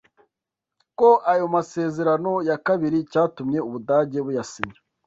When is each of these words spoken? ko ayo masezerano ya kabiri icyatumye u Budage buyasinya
ko 0.99 1.09
ayo 1.31 1.45
masezerano 1.55 2.31
ya 2.49 2.57
kabiri 2.65 2.97
icyatumye 3.03 3.59
u 3.67 3.69
Budage 3.73 4.17
buyasinya 4.25 4.79